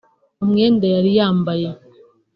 umwenda 0.43 0.85
yari 0.95 1.11
yambaye 1.19 1.69